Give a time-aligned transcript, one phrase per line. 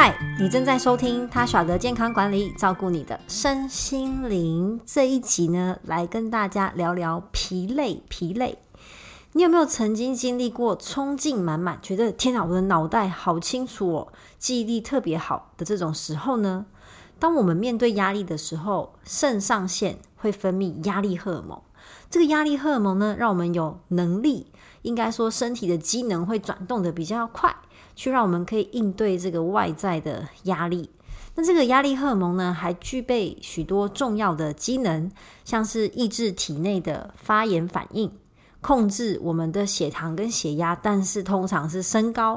[0.00, 4.80] 嗨，你正在收听他耍的健康管理，照顾你的身心灵。
[4.86, 8.00] 这一集呢，来跟大家聊聊疲累。
[8.08, 8.58] 疲累，
[9.32, 16.66] 你有没有曾经经历过冲劲满满，觉得天哪，我的脑袋好清楚哦，记忆力特别好的这种时候呢？
[17.18, 21.60] 当我们面对压力的时候，肾上腺会分泌压力荷尔蒙。
[22.08, 24.52] 这个压力荷尔蒙呢，让我们有能力，
[24.88, 27.54] 应该说身体的机能会转动得比较快。
[27.98, 30.88] 去让我们可以应对这个外在的压力。
[31.34, 35.10] 那这个压力荷尔蒙呢，还具备许多重要的机能，
[35.44, 38.08] 像是抑制体内的发炎反应，
[38.60, 42.36] 控制我们的血糖跟血压，但是通常是升高，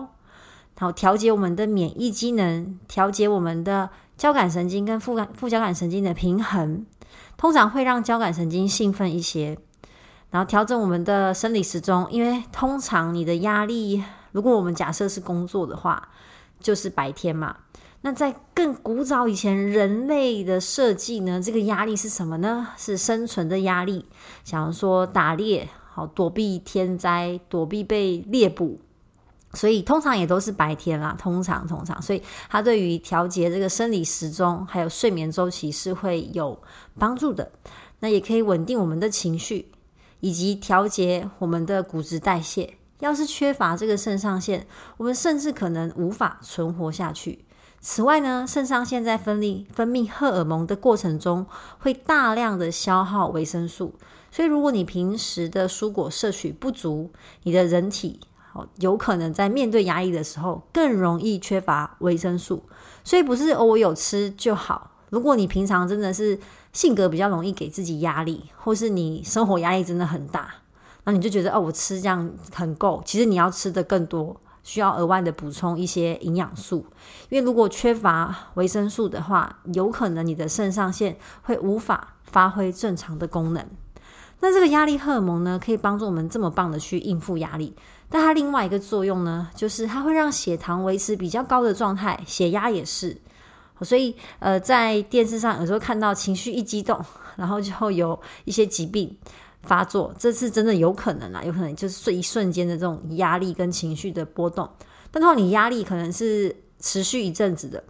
[0.79, 3.87] 然后调节我们的免疫机能，调节我们的
[4.17, 6.83] 交感神经跟副感副交感神经的平衡，
[7.37, 9.59] 通常会让交感神经兴奋一些，
[10.31, 14.03] 然后调整我们的生理时钟，因为通常你的压力。
[14.31, 16.09] 如果我们假设是工作的话，
[16.59, 17.57] 就是白天嘛。
[18.04, 22.70] 那在更古早以前，人类的设计呢，这个压力是什么呢？
[22.77, 24.05] 是生存的压力。
[24.43, 28.79] 想要说打猎，好躲避天灾，躲避被猎捕，
[29.54, 31.16] 所以通常也都是白天啦。
[31.20, 36.60] 通常，通常，所以它对于调节这个生理时钟还有睡眠周期是会有
[36.98, 37.51] 帮助的。
[37.99, 39.68] 那也可以稳定我们的情绪，
[40.21, 42.77] 以及调节我们的骨质代谢。
[42.99, 44.65] 要是缺乏这个肾上腺，
[44.97, 47.45] 我们甚至可能无法存活下去。
[47.79, 51.47] 此外呢，肾上腺在分泌分泌荷尔蒙的过程中，
[51.79, 53.95] 会大量的消耗维生素。
[54.29, 57.11] 所以，如果你平时的蔬果摄取不足，
[57.41, 58.19] 你的人体
[58.77, 62.63] 有可能在面对压力的时候更容易缺乏维生素。
[63.03, 64.91] 所以，不是偶尔有吃就好。
[65.09, 66.39] 如果你平常真的是
[66.73, 70.53] 性格比较容易给自己压力，或是你生活压力真的很大。
[71.03, 73.01] 那你就觉得哦，我吃这样很够。
[73.05, 76.85] 其实你要吃的更多，需要额外的补充一些营养素。
[77.29, 83.65] 因为如果缺乏维生素的话，有可能你的肾上腺会无法发挥正常的功能。
[84.39, 87.75] 那这个压力荷尔蒙呢，可以帮助我们这么棒的去应付压力。
[88.09, 93.17] 但它另外一个作用呢，就是它会让血糖维持比较高的状态，血压也是。
[93.83, 97.03] 所以呃，在电视上有时候看到情绪一激动，
[97.35, 99.17] 然后就会有一些疾病。
[99.63, 104.67] 发作，这是真的有可能啊，有可能就是一瞬间的这种压力跟情绪的波动。
[105.11, 107.83] 但如果你压力可能是持续一阵子的，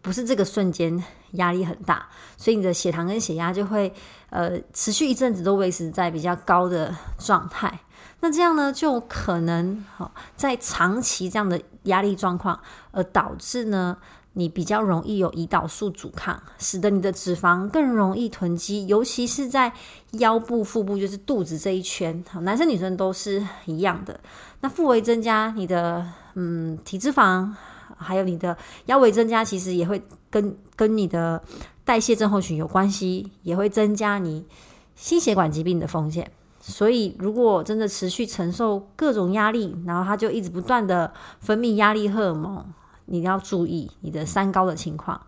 [0.00, 1.02] 不是这个瞬间
[1.32, 3.92] 压力很大，所以你的血糖跟血压就会
[4.30, 7.80] 呃持续一阵子都维持在比较高的状态。
[8.20, 12.60] 那这样呢，就可能好在长期这样的压力状况，
[12.92, 13.96] 而导致呢。
[14.34, 19.72] 你比较容易有胰岛素阻抗，使得你的脂肪更容易囤积，尤其是在
[20.12, 22.24] 腰部、腹部，就是肚子这一圈。
[22.40, 24.18] 男生女生都是一样的。
[24.60, 27.52] 那腹围增加，你的嗯体脂肪，
[27.96, 28.56] 还有你的
[28.86, 31.42] 腰围增加，其实也会跟跟你的
[31.84, 34.46] 代谢症候群有关系，也会增加你
[34.94, 36.30] 心血管疾病的风险。
[36.64, 42.64] 所以，如果真的持续承受各种压力，然后它就一直不断的分泌压力荷尔蒙。
[43.06, 45.20] 你要注意你的三高的情况。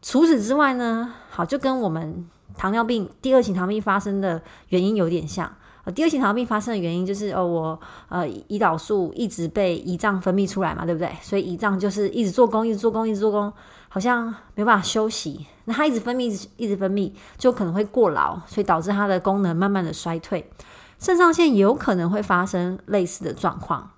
[0.00, 5.52] 除此之外呢，好，就跟我们糖尿病第二型糖尿病发生的原因有点像。
[5.84, 11.10] 呃，第二型糖尿病发生的原因就是哦，我呃胰岛素一直被胰脏分泌出来嘛，对不对？
[11.22, 13.52] 所以胰脏就是一直做工，一直做工，一直做工，
[13.88, 15.46] 好像没办法休息。
[15.64, 20.50] 那它一直分泌，一直一直分泌，就可能会过劳，所以导致它的功能慢慢的衰退。
[20.98, 23.90] 肾上腺有可能会发生类似的状况。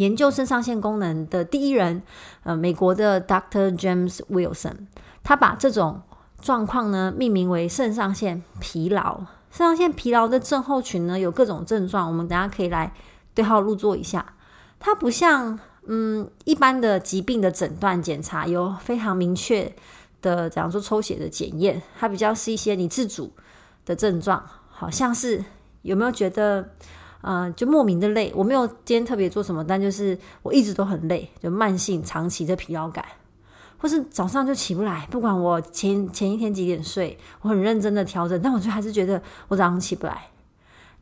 [0.00, 2.02] 研究肾上腺功能的第一人，
[2.42, 3.78] 呃，美国的 Dr.
[3.78, 4.86] James Wilson，
[5.22, 6.00] 他把这种
[6.40, 9.20] 状况呢命名为肾上腺疲劳。
[9.50, 12.94] 肾上腺疲劳的症候群呢有各种症状，我们等下可以来
[13.34, 14.24] 对号入座一下。
[14.78, 19.70] 它不像嗯一般的疾病的诊断检查有非常明确
[20.22, 23.30] 的，假如说抽血的检验，它比较是一些你自主
[23.84, 25.44] 的症状，好像是
[25.82, 26.70] 有没有觉得？
[27.22, 28.32] 嗯、就莫名的累。
[28.34, 33.04] 我没有今天特别做什么，但就是我一直都很累，就慢性长期的疲劳感，
[33.78, 35.06] 或是早上就起不来。
[35.10, 40.28] 不管我前前一天几点睡，我很认真的调整，但我就还是觉得我早上起不来。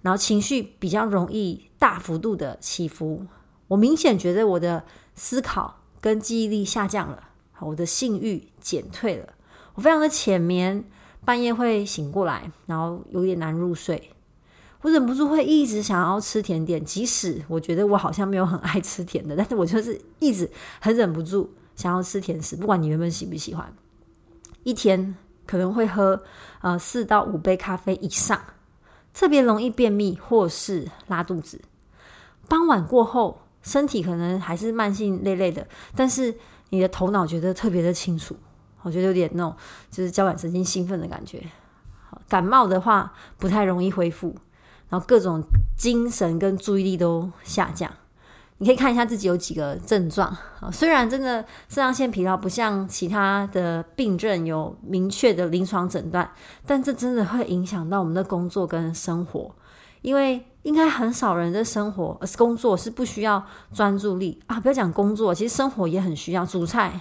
[0.02, 3.26] 然后情绪比较容易大幅度的起伏，
[3.66, 9.28] 我明显觉得我的思考跟记忆力下降了，我的性欲减退了，
[9.74, 10.84] 我非常的浅眠，
[11.24, 14.12] 半夜会醒过来，然后有点难入睡。
[14.82, 20.48] 我忍不住会一直想要吃甜点，即使我觉得我好像没有很爱吃甜的，但是我就是一直
[20.80, 23.72] 很忍不住想要吃甜食，不管你原本喜不喜欢。
[24.62, 25.16] 一天
[25.46, 26.22] 可能会喝
[26.60, 28.40] 呃四到五杯咖啡以上，
[29.12, 31.60] 特别容易便秘或是拉肚子。
[32.48, 35.66] 傍晚过后，身体可能还是慢性累累的，
[35.96, 36.34] 但是
[36.70, 38.36] 你的头脑觉得特别的清楚，
[38.82, 39.54] 我觉得有点那种
[39.90, 41.42] 就是交感神经兴奋的感觉。
[42.28, 44.34] 感冒的话不太容易恢复，
[44.88, 45.42] 然后各种
[45.76, 47.90] 精神跟注意力都下降。
[48.60, 56.28] 你可以看一下自己有几个症状啊，虽然真的肾上腺疲劳不像其他的病症有明确的临床诊断，
[56.66, 59.54] 但这真的会影响到我们的工作跟生活，
[60.02, 63.40] 因为应该很少人的生活而是，工作是不需要
[63.72, 64.58] 专注力啊。
[64.58, 67.00] 不要讲工作，其实生活也很需要煮菜。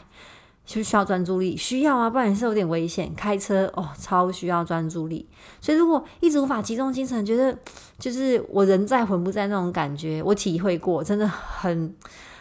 [0.67, 1.57] 需不需要专注力？
[1.57, 3.11] 需要啊，不然也是有点危险。
[3.15, 5.27] 开车哦，超需要专注力。
[5.59, 7.57] 所以如果一直无法集中精神，觉得
[7.97, 11.95] 就是我人在魂不在那种感觉，我体会过，真的很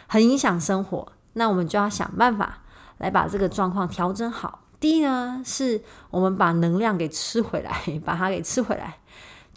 [0.05, 1.07] 很影响生活。
[1.33, 2.61] 那我们就要想办法
[2.97, 4.59] 来把这个状况调整好。
[4.79, 5.81] 第一呢，是
[6.11, 8.97] 我们把能量给吃回来， 把它给吃回来。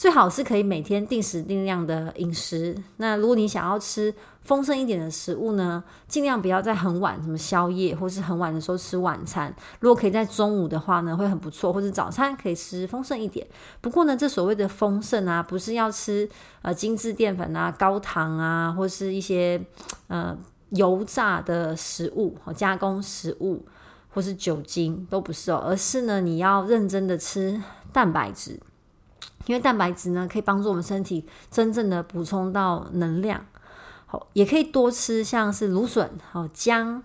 [0.00, 2.75] 最好是可以每天定时定量的饮食。
[2.97, 9.55] 那如果你想要吃丰盛一点的食物呢，尽量不要在很晚，什么宵夜或是很晚的时候吃晚餐。
[9.81, 11.70] 如果可以在中午的话呢，会很不错。
[11.70, 13.47] 或者早餐可以吃丰盛一点。
[13.82, 16.26] 不过呢，这所谓的丰盛啊，不是要吃
[16.62, 19.62] 呃精致淀粉啊、高糖啊，或是一些
[20.08, 20.35] 呃
[20.70, 23.67] 油炸的食物、加工食物
[24.08, 27.62] 或是酒精都不是哦，而是呢，你要认真的吃
[27.93, 28.58] 蛋白质。
[29.46, 33.44] 因为蛋白质呢，可以帮助我们身体真正的补充到能量。
[34.06, 37.02] 好，也可以多吃像是芦笋、好姜，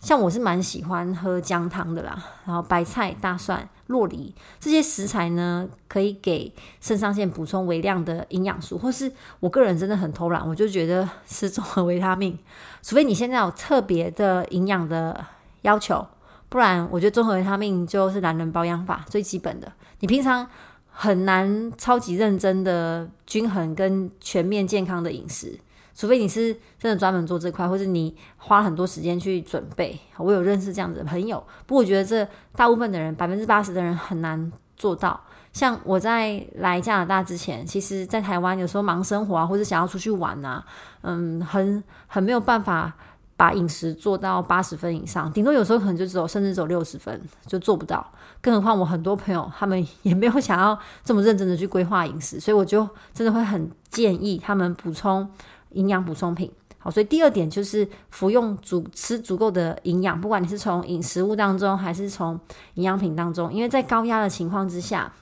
[0.00, 2.22] 像我是蛮喜欢喝姜汤的啦。
[2.44, 8.76] 然后白菜、大蒜、洛梨这些食材呢，可以给肾上腺补充微量的营养素。
[8.76, 9.10] 或是
[9.40, 12.38] 我个人真的很偷懒，我就觉得吃综合维他命，
[12.82, 15.24] 除非你现在有特别的营养的
[15.62, 16.06] 要求，
[16.48, 19.72] 不然我觉得综合维他命就是男人保养法最基本的。
[20.00, 20.48] 你平常。
[20.98, 25.54] 很难超级认真的均衡跟全面健康的饮食，
[25.94, 29.98] 除非你是真的专门做这块，或是你花很多时间去准备。
[30.16, 35.20] 我有认识这样子的朋友，不过我觉得这大部分的人，百分之八十的人很难做到。
[35.52, 40.64] 像我在来加拿大之前，其实在台湾有时候忙生活啊，或者想要出去玩啊，
[41.02, 42.94] 嗯，很很没有办法。
[43.36, 48.04] 把饮食做到八十分以上，顶多有时候可能就只有甚至走六十分，就做不到。
[48.40, 55.28] 更何况我很多朋友他们也没有想要这么认真的去规划饮食，所以我就真的会很建议他们补充
[55.70, 56.50] 营养补充品。
[56.78, 62.40] 好，所以第二点就是服用足吃足够的营养，不管你是从饮食物当中还是从
[62.74, 65.12] 营养品当中，因为在高压的情况之下。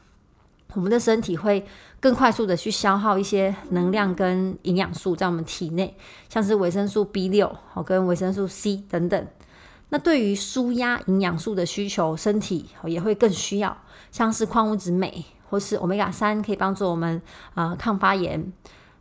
[0.74, 1.64] 我们的身体会
[2.00, 5.96] 更快速的去消耗一些能量跟营养素在我们体内，
[6.28, 9.26] 像是维生素 B 六好跟维生素 C 等等。
[9.90, 13.76] 那对于舒压营养素的需求，身体也会更需要，
[14.10, 17.22] 像是矿物质镁或是欧米伽三，可以帮助我们
[17.54, 18.52] 啊、抗发炎。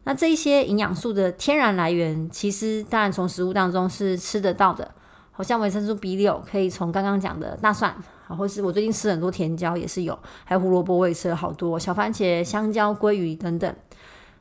[0.03, 4.93] 那这一些营养素的天然来源，其实当然从食物当中是吃得到的，
[5.31, 7.95] 好像维生素 B 六可以从刚刚讲的大蒜。
[8.27, 13.75] 或是我最近吃很多甜椒也是有，还有胡萝卜我也吃了好多，小番茄、香蕉、鲑鱼等等。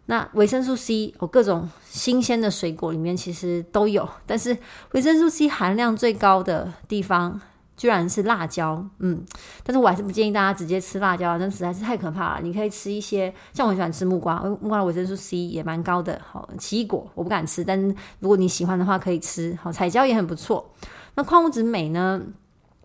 [0.06, 4.56] 那维生素 C，我各种新鲜的水果里面其实都有，但是
[4.92, 7.40] 维生素 C 含量最高的地方
[7.76, 9.24] 居然是辣椒，嗯，
[9.62, 12.40] 但是我还是不建议大家直接吃辣椒，那实在是太可怕了。
[12.42, 16.20] 你可以吃一些，像我很喜欢吃木瓜，木瓜的维生素 C 也蛮高的。
[16.28, 17.80] 好，奇异果我不敢吃，但
[18.18, 19.56] 如果你喜欢的话可以吃。
[19.62, 20.68] 好，彩椒也很不错。
[21.14, 22.20] 那矿物质镁呢？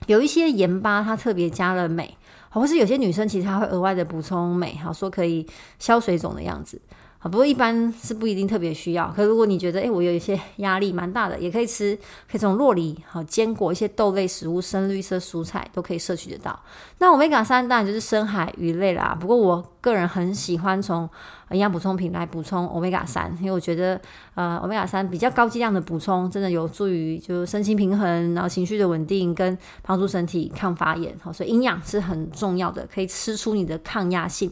[0.06, 2.16] 有一些盐巴，它特别加了镁，
[2.50, 5.46] 或是有些女生其实她会额外的补充镁，好说可以
[5.80, 6.80] 消水肿的样子。
[7.20, 9.12] 啊，不过一般是不一定特别需要。
[9.16, 11.98] 可如果你觉得，诶，我有一些压力蛮大的，也可以吃，
[12.30, 16.60] 可以从洛梨、好坚果、一些豆类食物、深绿色蔬菜都可以摄取得到。
[17.00, 19.18] 那欧米伽三当然就是深海鱼类啦。
[19.20, 21.10] 不过我个人很喜欢从
[21.50, 24.00] 营养补充品来补充欧米伽三，因为我觉得
[24.36, 31.18] 呃欧米伽三比较高剂量的补充，真的有助于就身心平衡，然后情绪的稳定，跟帮助身体抗发炎。
[31.20, 34.52] 好，所以营养是很重要的，可以吃出你的抗压性。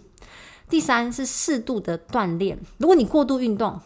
[0.70, 2.58] 第三是适度的锻炼。
[2.78, 3.80] 如果你过度运动，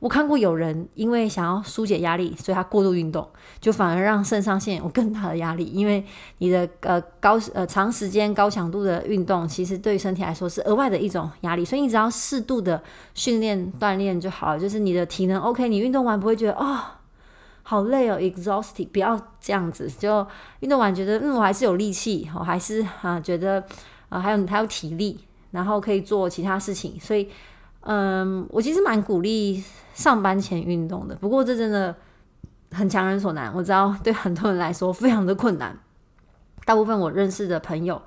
[0.00, 3.28] 我看过有人因为想要疏解压力，所以他过度运动，
[3.60, 5.64] 就反而让肾上腺有更大的压力。
[5.64, 6.04] 因为
[6.38, 11.64] 你的呃高呃长时间高强度的运动，其实对身体来说是额外的一种压力。
[11.64, 12.80] 所以你只要适度的
[13.14, 14.58] 训练锻炼就好了。
[14.58, 16.80] 就是你的体能 OK，你运动完不会觉得哦
[17.64, 19.90] 好累哦，exhausted，不要这样子。
[19.98, 20.26] 就
[20.60, 23.62] 运动完觉得嗯我还是有力气，我还是啊觉得
[24.08, 25.20] 啊、还有还有体力。
[25.50, 27.28] 然后可以做其他事情，所以，
[27.80, 29.62] 嗯，我其实蛮鼓励
[29.94, 31.14] 上班前运动的。
[31.16, 31.94] 不过这真的
[32.72, 35.76] 很强人所难，我知道对很多人来说非常的困难。
[36.64, 38.00] 大部分我认识的朋友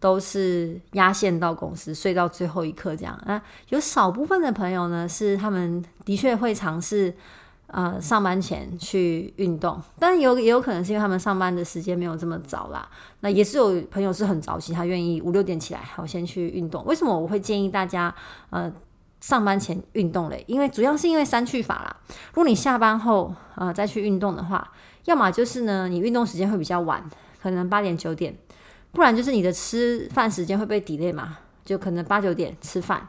[0.00, 3.14] 都是压线到公司睡到最后一刻这样。
[3.24, 7.14] 啊，有少部分的朋友呢，是他们的确会尝试，
[7.72, 12.88] 呃上班前去运动，但有也有可能是因为他们上班的时间没有这么早啦。
[13.20, 16.84] 那也是有朋友是很早起，他愿意五六点起来，好先去运动。
[16.84, 18.14] 为什么我会建议大家
[18.50, 18.72] 呃
[19.20, 20.42] 上班前运动嘞？
[20.46, 21.96] 因为主要是因为三去法啦。
[22.28, 24.72] 如果你下班后呃再去运动的话，
[25.04, 27.04] 要么就是呢你运动时间会比较晚，
[27.42, 28.36] 可能八点九点，
[28.92, 33.08] 不然就是你的吃饭时间会被 delay 嘛，就可能八九点吃饭。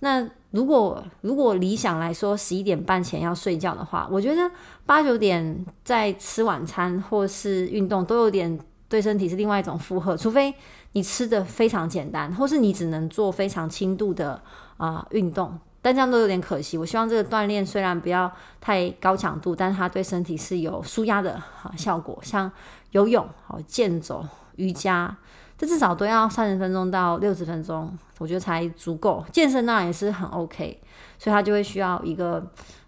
[0.00, 4.50] 那如果如果理想来说，十一点半前要睡觉的话，我觉得
[4.86, 10.54] 八九点在吃晚餐或是运动都有点对身体是另外一种负荷，除非
[10.92, 14.40] 你吃的非常简单，或是你只能做非常轻度的
[14.76, 16.76] 啊、运动，但这样都有点可惜。
[16.76, 18.30] 我希望这个锻炼虽然不要
[18.60, 21.42] 太高强度，但它对身体是有舒压的
[21.78, 22.52] 效果，像
[22.90, 24.22] 游泳、好健走、
[24.56, 25.16] 瑜伽。
[25.62, 29.24] 这至少都要三十分钟到六十分钟，我觉得才足够。
[29.30, 30.76] 健身当然也是很 OK，
[31.20, 32.44] 所以它就会需要一个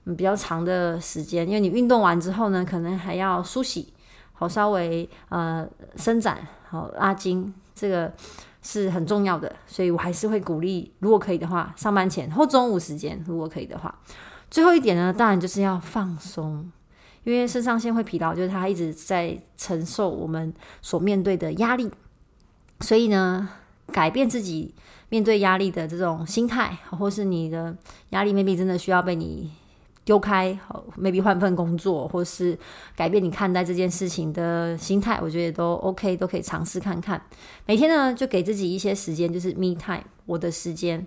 [0.07, 3.95] 嗯比较长的时间，因为你运动完之后呢，可能还要梳洗，
[4.33, 5.65] 好稍微呃
[5.95, 8.13] 伸展，好拉筋，这个
[8.61, 9.55] 是很重要的。
[9.69, 13.97] 所以我还是会鼓励，如果可以的话，上班前或中午时间，如果可以的话。
[14.51, 16.69] 最后一点呢，当然就是要放松，
[17.23, 20.53] 因为肾上腺会疲劳，就是它一直在承受我们
[20.83, 21.89] 所面对的压力。
[22.81, 23.49] 所以呢，
[23.93, 24.75] 改变自己
[25.09, 27.75] 面对压力的这种心态，或是你的
[28.11, 29.51] 压力 maybe 真的需要被你
[30.05, 30.59] 丢开
[30.99, 32.59] ，maybe 换份工作，或是
[32.97, 37.23] 改变你看待这件事情的心态，我觉得都 OK，都可以尝试看看。
[37.65, 41.07] 每天呢，就给自己一些时间，就是 me time，我的时间。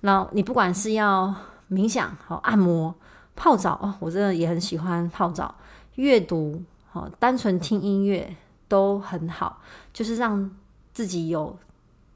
[0.00, 1.32] 那你不管是要
[1.70, 2.92] 冥想、好按摩、
[3.36, 5.54] 泡澡哦，我真的也很喜欢泡澡、
[5.96, 8.34] 阅读、好单纯听音乐
[8.66, 9.60] 都很好，
[9.92, 10.50] 就是让。
[10.92, 11.56] 自己有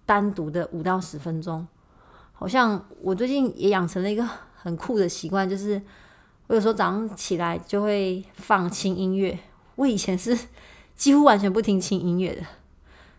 [0.04, 1.66] 单独的五到十分钟，
[2.32, 5.80] 好像我最近也养成了一个很酷的习惯，就是
[6.46, 9.38] 我有时候早上起来就会放轻音乐。
[9.76, 10.38] 我以前是
[10.94, 12.42] 几乎完全不听轻音乐的，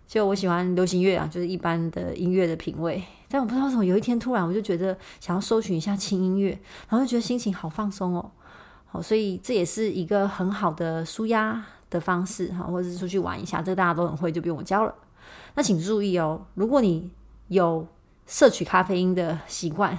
[0.07, 3.03] 就我喜欢流行乐啊，就是一般的音乐的品味。
[3.29, 8.31] 但我不知道为什么，有一天突然我就觉得想要搜寻一下轻音乐，然后就觉得心情好放松哦。
[8.85, 14.95] 好，所以这也是一个很好的舒压的方式哈，或者是出去玩一下，这个大家都很会，就不用我教了。
[15.55, 17.11] 那请注意哦，如果你
[17.47, 17.87] 有
[18.25, 19.97] 摄取咖啡因的习惯，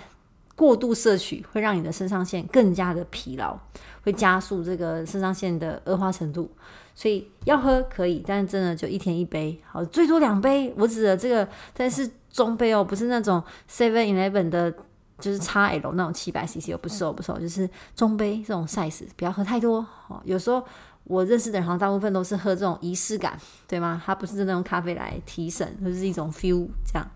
[0.54, 3.56] 过度摄取会让你的肾上腺更加的疲劳，
[4.02, 6.50] 会加速这个肾上腺的恶化程度。
[6.94, 10.74] 所以要喝可以，但真的就一天一杯，好，最多两杯。
[10.76, 14.72] 我指的这个，但是中杯哦，不是那种 Seven Eleven 的，
[15.18, 19.86] 就是 XL 那种七百 CC 哦，不是哦，不是哦，就是中杯这种 size，不要喝太多。
[20.08, 20.62] 哦，有时候。
[21.08, 23.36] 我认识的人好像大部分都是喝这种仪式感，
[23.66, 24.00] 对吗？
[24.04, 27.10] 他不是真的用咖啡来提神，就是一种 feel 这样。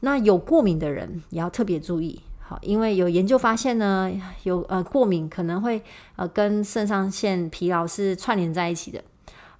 [0.00, 4.12] 那有过敏的人也要特别注意，好，因为有研究发现呢，
[4.42, 5.80] 有呃过敏可能会
[6.16, 9.02] 呃跟肾上腺疲劳是串联在一起的。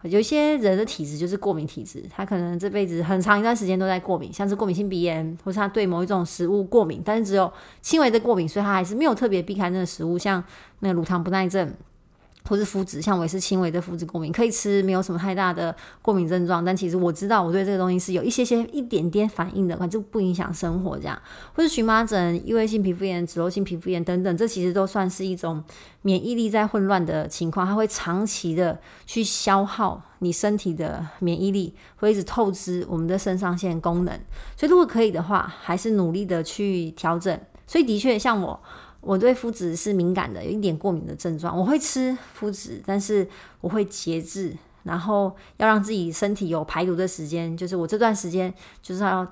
[0.03, 10.43] 有些人的体质就是过敏体质，他可能这辈子很长一段时间都在过敏，像是过敏性鼻炎，或是他对某一种食物过敏，但是只有轻微的过敏，所以他还是没有特别避开那个食物，像
[10.81, 11.75] 那个乳糖不耐症。
[12.49, 16.65] 或是麸质，像我也是轻微的麸质过敏，可以吃，没有什么太大的过敏症状。
[16.65, 21.21] 但其实我知道我对这个东西是有一些些一点点反应的，反正不影响生活这样。
[21.55, 25.63] 或是荨麻疹、异位性皮肤炎、脂漏性皮肤炎等等，这其实都算是一种
[26.03, 34.15] 免疫力在混乱的情况，它会长期的去消耗你身体的免疫力，会一直透支我们的肾上腺功能。
[34.57, 37.39] 所以如果可以的话，还是努力的去调整。
[37.67, 38.59] 所以的确，像我。
[39.01, 41.57] 我对麸质是敏感的，有一点过敏的症状。
[41.57, 43.27] 我会吃麸质，但是
[43.61, 47.57] 我会节制，然后要让自己身体有排毒的时间。
[47.57, 48.53] 就是我这段时间
[48.83, 49.27] 就是要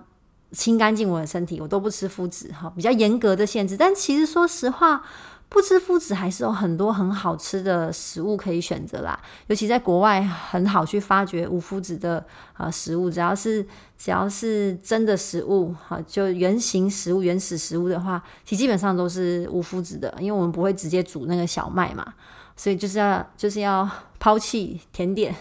[0.53, 3.77] 清干净我的身体，我都不吃麸质，哈，比较严格的限制。
[3.77, 5.03] 但其实说实话。
[5.49, 12.23] 不吃麸质还是有很多很好吃的食物可以选择啦，尤其在国外很好去发掘无麸质的
[12.57, 13.65] 呃食物，只要是
[13.97, 22.15] 只要是真的食物哈，就原型食物、原始食物的话，其实基本上都是无麸质的，因为我们不会直接煮那个小麦嘛，
[22.57, 23.89] 所以就是要就是要
[24.19, 25.35] 抛弃甜点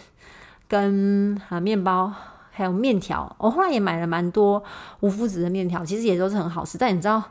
[0.67, 2.13] 跟啊面包
[2.51, 4.63] 还有面条，我后来也买了蛮多
[4.99, 7.21] 无麸质的面条，其实也都是很好吃，但你知道。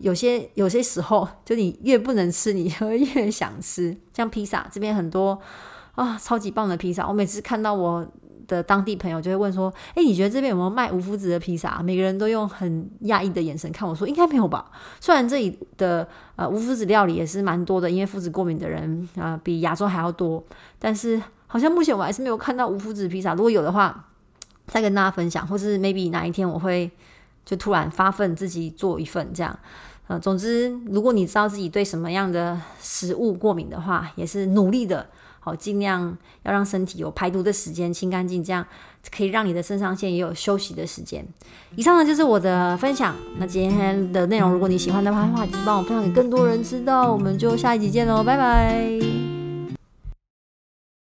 [0.00, 3.96] 有些有些时候， 就你越不能吃，你会 越想吃。
[4.14, 5.38] 像披萨这边很多
[5.94, 7.06] 啊，超级棒的披萨。
[7.06, 8.06] 我每次看到我
[8.48, 20.42] 的当地朋友，就会问说：“诶，你觉得这边有没有卖无麸质的披萨？”每个人都用很讶异的眼神看我说：“应该没有吧？”虽然这里的呃无麸质料理也是蛮多的，因为麸质过敏的人啊、比亚洲还要多，
[20.78, 23.34] 但是好像目前我还是没有看到无麸质披萨。
[23.34, 24.08] 如果有的话，
[24.66, 26.90] 再跟大家分享，或是 maybe 哪一天我会
[27.44, 29.56] 就突然发奋自己做一份这样。
[30.10, 35.06] 呃，总之，如果你知道自己对什么样的食物过敏的话，也是努力的，
[35.38, 38.66] 好，尽量要让身体有排毒的时间，清干净，这样
[39.16, 41.24] 可以让你的肾上腺也有休息的时间。
[41.76, 43.14] 以上呢就是我的分享。
[43.38, 47.12] 那今天的内容，如果你喜欢的话，就帮我分享给更多人知道。
[47.12, 49.29] 我们就下一集见喽，拜拜。